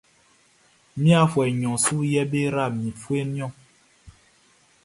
I 1.09 1.11
afuɛ 1.21 1.45
nɲɔn 1.59 1.77
su 1.85 1.95
yɛ 2.13 2.21
be 2.31 2.39
yra 2.45 2.63
mi 2.79 2.89
fieʼn 3.01 3.29
niɔn. 3.33 3.51